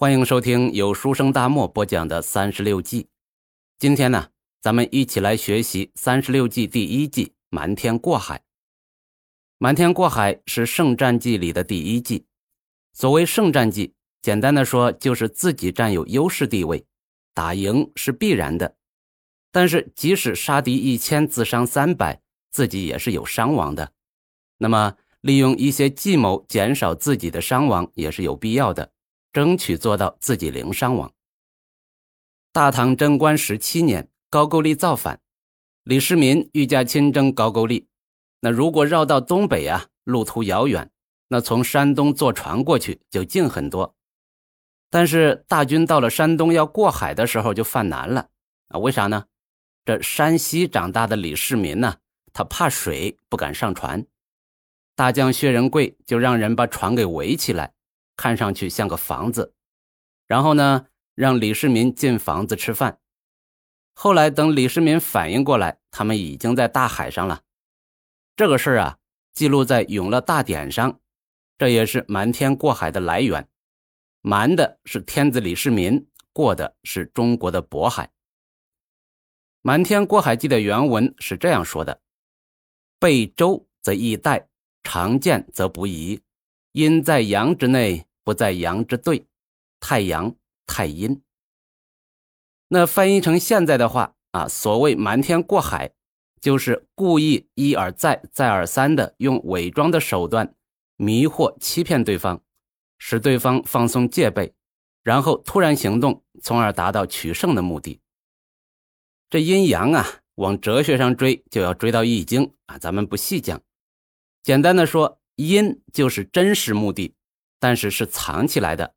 [0.00, 3.06] 欢迎收听由书生大漠播讲的三十六计。
[3.78, 4.30] 今天呢，
[4.62, 8.42] 咱们一起来学习三十六计第一计“瞒天过海”。
[9.60, 12.24] 瞒天过海是胜战计里的第一计。
[12.94, 13.92] 所谓胜战计，
[14.22, 16.86] 简单的说就是自己占有优势地位，
[17.34, 18.76] 打赢是必然的。
[19.52, 23.92] 但是即使杀敌一千，自伤三百，自己也是有伤亡的。
[24.56, 28.92] 那么利用一些计谋减少自己的伤亡也是有必要的。
[29.32, 31.12] 争取做到自己零伤亡。
[32.52, 35.20] 大唐贞观十七年，高句丽造反，
[35.84, 37.86] 李世民御驾亲征高句丽。
[38.40, 40.90] 那如果绕到东北啊，路途遥远，
[41.28, 43.94] 那从山东坐船过去就近很多。
[44.88, 48.28] 但是大军到了山东要过海的时候就犯难了
[48.68, 48.78] 啊？
[48.78, 49.26] 为啥呢？
[49.84, 51.98] 这山西长大的李世民呢，
[52.32, 54.04] 他怕水，不敢上船。
[54.96, 57.72] 大将薛仁贵就让人把船给围起来。
[58.20, 59.54] 看上去像个房子，
[60.26, 63.00] 然后呢，让李世民进房子吃饭。
[63.94, 67.40] 后来等李世民反应过来，他们已经在大海上了。
[68.36, 68.98] 这个事儿啊，
[69.32, 71.00] 记录在《永乐大典》上，
[71.56, 73.48] 这也是瞒天过海的来源。
[74.20, 78.10] 瞒的是天子李世民，过的是中国的渤海。
[79.62, 82.02] 瞒天过海记的原文是这样说的
[83.00, 84.46] ：“背舟则易带，
[84.82, 86.20] 常见则不宜，
[86.72, 89.26] 因在阳之内。”不在阳之对，
[89.78, 90.34] 太阳
[90.66, 91.22] 太阴。
[92.68, 95.92] 那翻译成现在的话啊，所谓瞒天过海，
[96.40, 100.54] 就是故意一而再、再而三的用伪装的手段
[100.96, 102.40] 迷惑、欺骗对方，
[102.98, 104.54] 使对方放松戒备，
[105.02, 108.00] 然后突然行动，从而达到取胜的目的。
[109.28, 113.60] 这阴阳啊，往哲学上追，就要追到易经啊，咱们不细讲。
[114.42, 117.14] 简单的说，阴就是真实目的。
[117.60, 118.94] 但是是藏起来的，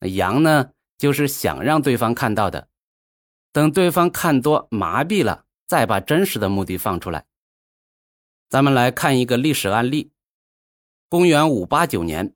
[0.00, 2.68] 阳呢，就是想让对方看到的，
[3.52, 7.26] 等对方看多麻痹了，再把真实的目的放出来。
[8.48, 10.10] 咱们来看一个历史案例：
[11.08, 12.34] 公元五八九年，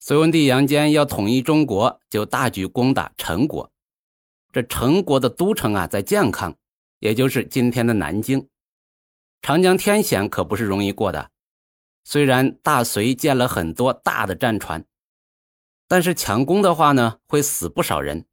[0.00, 3.72] 隋文帝杨坚要统一中国，就大举攻打陈国。
[4.52, 6.56] 这陈国的都城啊，在建康，
[6.98, 8.48] 也就是今天的南京。
[9.42, 11.30] 长江天险可不是容易过的，
[12.02, 14.84] 虽然大隋建了很多大的战船。
[15.90, 18.24] 但是强攻的话呢，会死不少人。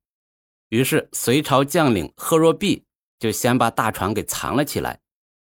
[0.70, 2.86] 于是隋朝将领贺若弼
[3.18, 5.00] 就先把大船给藏了起来，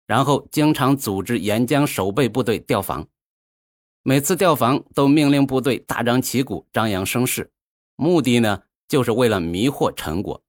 [0.06, 3.08] 然后经常组织沿江守备部队调防。
[4.02, 7.50] 每次调防都命令部队大张旗鼓、张扬声势，
[7.96, 10.42] 目的呢，就是为了迷惑陈国。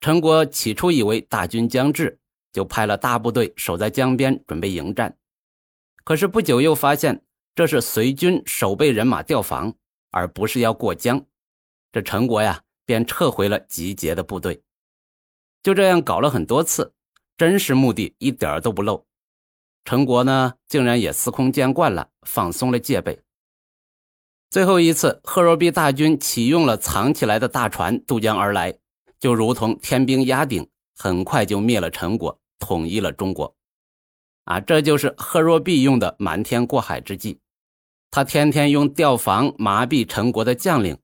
[0.00, 2.20] 陈国起初以为大军将至，
[2.52, 5.18] 就派了大部队守在江边准备迎战。
[6.04, 7.24] 可是不久又发现
[7.56, 9.74] 这是隋军守备人马调防。
[10.10, 11.24] 而不是要过江，
[11.92, 14.62] 这陈国呀便撤回了集结的部队。
[15.62, 16.92] 就这样搞了很多次，
[17.36, 19.06] 真实目的一点都不漏。
[19.84, 23.20] 陈国呢竟然也司空见惯了，放松了戒备。
[24.50, 28.76] 最后一次，贺若弼大军启用了藏起来的大船渡江而来，
[29.18, 33.54] 就如同天兵压顶，很快就灭了陈国，统一了中国。
[34.44, 37.38] 啊，这就是贺若弼用的瞒天过海之计。
[38.10, 40.98] 他天天用调防麻痹陈国的将领，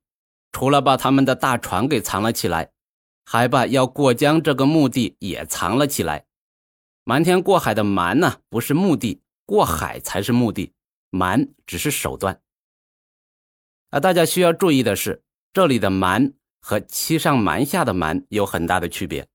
[0.51, 2.73] 除了把他们的大船给藏了起来，
[3.25, 6.27] 还把要过江这个目的也藏了起来。
[7.05, 10.73] 瞒天过海的瞒呢，不是目的，过海才是目的，
[11.11, 12.41] 瞒只是手段。
[13.91, 15.23] 而大家需要注意的是，
[15.53, 19.29] 这里的瞒和欺上瞒下的瞒有很大的区别。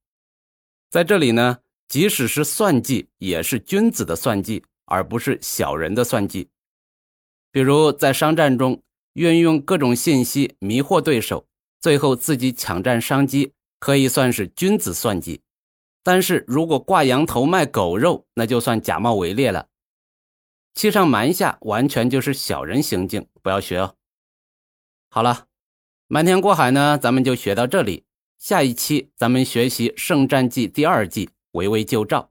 [0.90, 6.50] 在这里呢，即使是算计，也是君子的算计，而不是小人的算计。
[7.52, 8.82] 比如在商战中
[9.14, 11.46] 运用各种信息迷惑对手，
[11.80, 15.42] 最后自己抢占商机，可以算是君子算计；
[16.02, 19.68] 但是如果挂羊头卖狗肉，那就算假冒伪劣了。
[20.74, 23.96] 欺上瞒下，完全就是小人行径，不要学哦。
[25.10, 25.48] 好了，
[26.08, 28.06] 瞒天过海呢，咱们就学到这里。
[28.38, 32.31] 下一期咱们学习圣战记第二计——围魏救赵。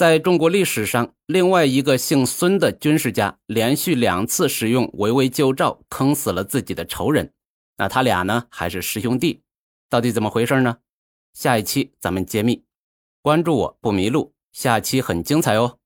[0.00, 7.34] 在中国历史上，另外一个姓孙的军事家连续两次使用围魏救赵，坑死了自己的仇人。
[7.76, 9.42] 那他俩呢，还是师兄弟，
[9.90, 10.78] 到底怎么回事呢？
[11.34, 12.64] 下一期咱们揭秘。
[13.20, 15.76] 关注我不迷路，下期很精彩哦。